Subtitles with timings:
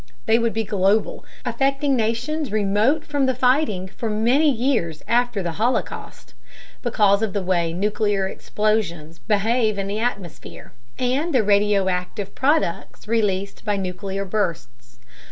[0.25, 5.51] They would be global, affecting nations remote from the fighting for many years after the
[5.61, 6.33] holocaust,
[6.81, 13.63] because of the way nuclear explosions behave in the atmosphere and the radioactive products released
[13.63, 14.97] by nuclear bursts.